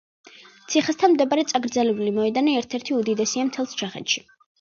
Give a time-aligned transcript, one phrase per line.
[0.75, 4.25] ციხესთან მდებარე წაგრძელებული მოედანი ერთ-ერთი უდიდესია მთელს ჩეხეთში.